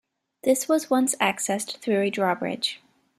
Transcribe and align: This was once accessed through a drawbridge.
This 0.43 0.67
was 0.67 0.89
once 0.89 1.13
accessed 1.17 1.77
through 1.77 2.01
a 2.01 2.09
drawbridge. 2.09 2.81